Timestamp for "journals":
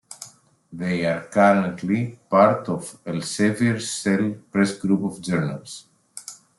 5.21-5.85